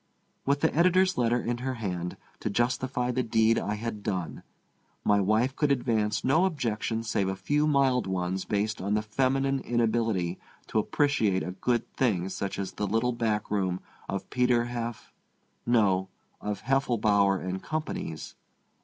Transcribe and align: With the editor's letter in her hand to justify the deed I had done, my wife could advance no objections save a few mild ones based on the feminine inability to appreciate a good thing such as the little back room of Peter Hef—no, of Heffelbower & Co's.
With 0.47 0.61
the 0.61 0.73
editor's 0.75 1.15
letter 1.15 1.39
in 1.39 1.59
her 1.59 1.75
hand 1.75 2.17
to 2.39 2.49
justify 2.49 3.11
the 3.11 3.21
deed 3.21 3.59
I 3.59 3.75
had 3.75 4.01
done, 4.01 4.41
my 5.03 5.19
wife 5.21 5.55
could 5.55 5.71
advance 5.71 6.23
no 6.23 6.45
objections 6.45 7.07
save 7.07 7.27
a 7.27 7.35
few 7.35 7.67
mild 7.67 8.07
ones 8.07 8.43
based 8.43 8.81
on 8.81 8.95
the 8.95 9.03
feminine 9.03 9.59
inability 9.59 10.39
to 10.69 10.79
appreciate 10.79 11.43
a 11.43 11.51
good 11.51 11.87
thing 11.93 12.29
such 12.29 12.57
as 12.57 12.71
the 12.71 12.87
little 12.87 13.11
back 13.13 13.51
room 13.51 13.79
of 14.09 14.27
Peter 14.31 14.65
Hef—no, 14.65 16.09
of 16.41 16.63
Heffelbower 16.63 17.37
& 17.61 17.61
Co's. 17.61 18.33